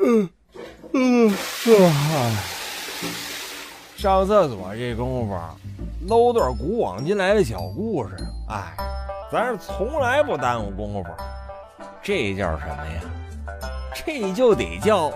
[0.00, 0.28] 嗯
[0.92, 2.44] 嗯啊！
[3.96, 5.38] 上厕所这功夫，
[6.06, 8.14] 搂段古往今来的小故事。
[8.48, 8.76] 哎，
[9.32, 11.10] 咱是从来不耽误功夫。
[12.02, 13.00] 这叫什么呀？
[13.94, 15.12] 这就得叫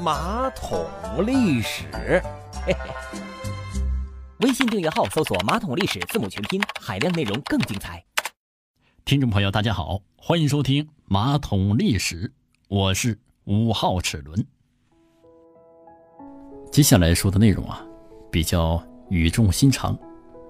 [0.00, 0.86] 马桶
[1.26, 1.84] 历史。
[2.66, 2.90] 嘿嘿。
[4.38, 8.02] 微信订阅号搜索“马桶历史”字母全拼，海量内容更精彩。
[9.04, 12.28] 听众朋友，大家好，欢迎收听《马桶历史》，
[12.70, 14.46] 我是五号齿轮。
[16.70, 17.84] 接下来说的内容啊，
[18.30, 19.98] 比较语重心长，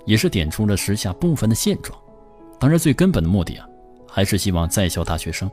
[0.05, 1.98] 也是点出了时下部分的现状。
[2.59, 3.66] 当然，最根本的目的啊，
[4.06, 5.51] 还是希望在校大学生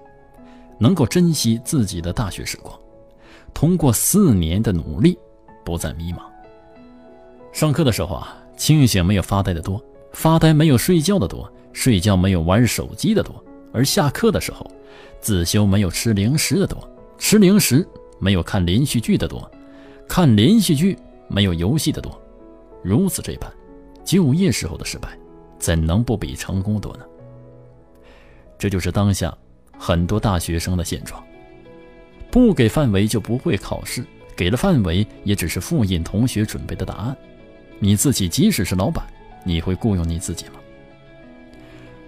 [0.77, 2.77] 能够珍惜自己的大学时光，
[3.53, 5.17] 通过四年的努力，
[5.63, 6.19] 不再迷茫。
[7.53, 13.31] 上课的时候啊，清醒没有发呆的多，发呆没有睡觉的多，睡觉没有玩手机的多；
[13.71, 14.69] 而下课的时候，
[15.19, 17.87] 自修没有吃零食的多，吃零食
[18.19, 19.49] 没有看连续剧的多，
[20.07, 22.19] 看连续剧没有游戏的多。
[22.83, 23.51] 如此这般，
[24.05, 25.09] 就业时候的失败，
[25.59, 27.05] 怎能不比成功多呢？
[28.57, 29.35] 这就是当下
[29.77, 31.23] 很多大学生的现状。
[32.29, 37.17] 不给范围就不会考试，给了范围也只是复印同学准备的答案。
[37.79, 39.05] 你自己即使是老板，
[39.43, 40.53] 你会雇佣你自己吗？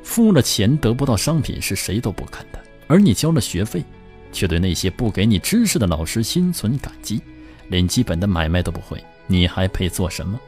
[0.03, 2.59] 付了钱得不到商品是谁都不肯的，
[2.89, 3.83] 而你交了学费，
[4.31, 7.21] 却对那些不给你知识的老师心存感激，
[7.67, 10.39] 连基本的买卖都不会，你还配做什么？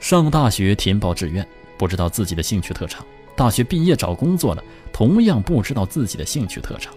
[0.00, 1.46] 上大学填报志愿，
[1.78, 3.04] 不知道自己的兴趣特长；
[3.36, 6.92] 大学毕业找工作了，同样不知道自己的兴趣特长，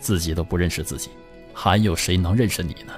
[0.00, 1.10] 自己都不认识自己，
[1.52, 2.92] 还有谁能认识你呢？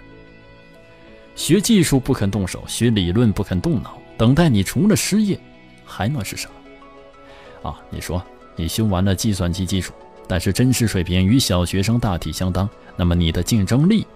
[1.35, 5.39] 学技术不肯动手，学理论不肯动脑，等待你除了失业，
[5.85, 7.69] 还能是什么？
[7.71, 8.25] 啊，你说
[8.57, 9.93] 你修完了计算机基础，
[10.29, 14.07] 但是真实水平与小学生大体相当，那么你的竞争力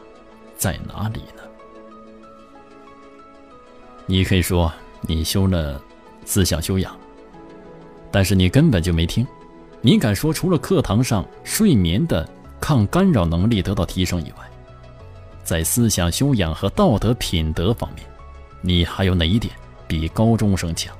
[0.57, 1.43] 在哪里呢？
[4.07, 4.73] 你可以说
[5.03, 5.81] 你修了
[6.25, 6.97] 思想修养，
[8.11, 9.27] 但是你根本就没听。
[9.81, 12.29] 你敢说除了课堂上睡眠的
[12.61, 14.39] 抗干扰能力得到提升以外？
[15.45, 18.05] 在思想修养和道德品德方面，
[18.61, 19.55] 你还有哪一点
[19.89, 20.95] 比高中生强？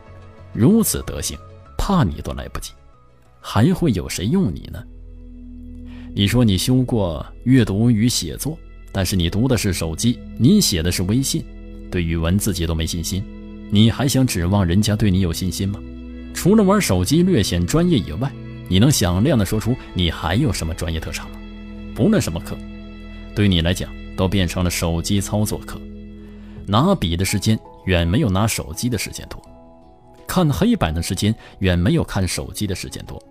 [0.53, 1.37] 如此德行，
[1.77, 2.73] 怕你都来不及，
[3.41, 4.83] 还会有谁用你呢？
[6.15, 8.59] 你说你修过阅读与写作，
[8.93, 11.45] 但是你读的是手机，你写的是微信，
[11.91, 13.23] 对语文自己都没信心，
[13.71, 15.81] 你还想指望人家对你有信心吗？
[16.35, 18.31] 除了玩手机略显专业以外，
[18.69, 21.37] 你能响亮的说出你还有什么专业特长吗？
[21.95, 22.57] 不论什么课，
[23.35, 23.91] 对你来讲。
[24.17, 25.81] 都变成了手机操作课，
[26.67, 29.41] 拿笔的时间远没有拿手机的时间多，
[30.27, 33.23] 看黑板的时间远没有看手机的时间多。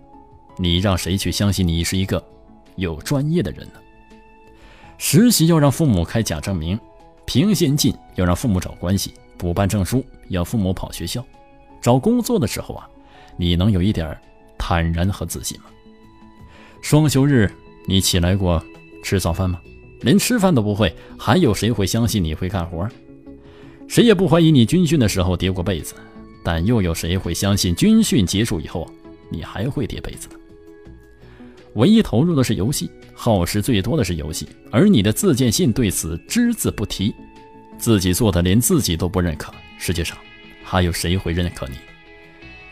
[0.58, 2.20] 你让谁去相信你是一个
[2.80, 3.74] 有专业的人呢？
[4.98, 6.78] 实习要让父母开假证明，
[7.24, 11.24] 评先进要让父母找关系，补办证书要父母跑学校，
[11.80, 12.88] 找工作的时候啊，
[13.36, 14.16] 你能有一点
[14.58, 15.66] 坦然和自信吗？
[16.82, 17.50] 双休日
[17.86, 18.62] 你起来过
[19.02, 19.60] 吃早饭吗？
[20.00, 22.88] 连吃饭都不会，还有谁会相信你会干活？
[23.86, 25.94] 谁也不怀疑你军训的时候叠过被子，
[26.42, 28.90] 但又有谁会相信军训结束以后
[29.30, 30.36] 你还会叠被子呢？
[31.74, 37.14] 唯一投入的是游戏，耗时最多的是游戏，而你的自荐信对此只字不提，
[37.78, 40.16] 自己做的连自己都不认可，世界上
[40.64, 41.74] 还有谁会认可你？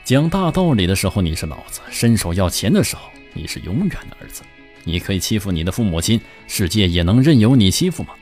[0.04, 3.02] 讲大道理的时候你是老子，伸手要钱的时候
[3.34, 4.42] 你是永远的儿子。
[4.84, 8.14] 你可以欺负你的父母亲，世界也能任由你欺负吗？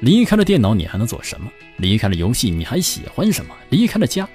[0.00, 1.48] 离开了电脑，你还能做什么？
[1.76, 3.54] 离开了游戏，你还喜欢什么？
[3.70, 4.28] 离开了家，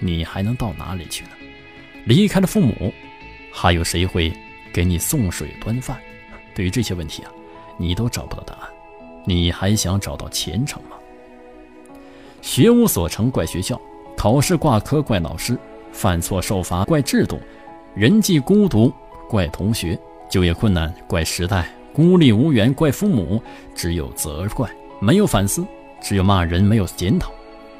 [0.00, 1.30] 你还能到哪里去呢？
[2.06, 2.92] 离开了父母，
[3.52, 4.32] 还有谁会
[4.74, 5.96] 给你送水端饭？
[6.52, 7.30] 对于这些问题啊，
[7.78, 8.68] 你都找不到答案，
[9.24, 10.96] 你还想找到前程吗？
[12.42, 13.80] 学无所成怪学校，
[14.16, 15.56] 考试挂科怪老师，
[15.92, 17.38] 犯错受罚怪制度，
[17.94, 18.92] 人际孤独
[19.28, 19.96] 怪同学。
[20.28, 23.40] 就业困难怪时代，孤立无援怪父母，
[23.76, 25.64] 只有责怪没有反思，
[26.02, 27.30] 只有骂人没有检讨。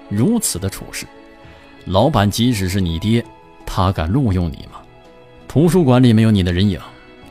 [0.09, 1.05] 如此的处事，
[1.87, 3.25] 老板即使是你爹，
[3.67, 4.81] 他敢录用你吗？
[5.49, 6.81] 图书馆里没有你的人影，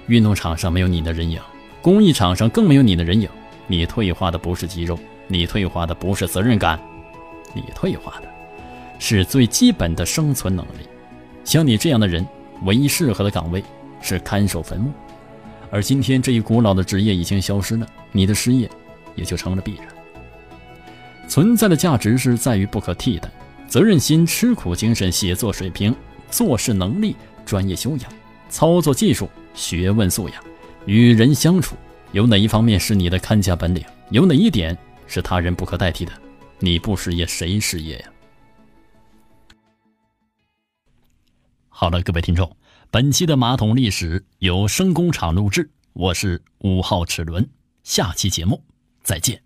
[0.07, 1.39] 运动场上没有你的人影，
[1.81, 3.29] 公益场上更没有你的人影。
[3.67, 6.79] 你退化的不是肌肉，你退化的不是责任感，
[7.53, 8.27] 你退化的
[8.99, 10.87] 是最基本的生存能力。
[11.45, 12.25] 像你这样的人，
[12.63, 13.63] 唯一适合的岗位
[14.01, 14.91] 是看守坟墓。
[15.71, 18.69] 而今天这一古老的职业已经消失了，你的失业
[19.15, 19.87] 也就成了必然。
[21.27, 23.29] 存在的价值是在于不可替代，
[23.67, 25.95] 责任心、吃苦精神、写作水平、
[26.29, 27.15] 做事能力、
[27.45, 28.11] 专业修养、
[28.53, 30.43] 操作技术、学问素养、
[30.85, 31.75] 与人相处、
[32.11, 33.83] 有哪一方面是你的看家本领？
[34.11, 34.77] 有哪一点
[35.07, 36.13] 是他人不可代替的？
[36.59, 38.11] 你不失业，谁失业呀？
[41.67, 42.55] 好了，各位听众，
[42.91, 47.49] 本期的马桶历史由声工厂录制，我是五号齿轮，
[47.83, 48.63] 下期节目
[49.01, 49.41] 再见。